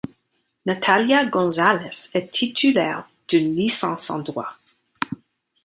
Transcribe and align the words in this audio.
Natalia 0.65 1.25
González 1.27 2.09
est 2.15 2.31
titulaire 2.31 3.07
d'une 3.27 3.55
licence 3.55 4.09
en 4.09 4.17
droit. 4.17 4.55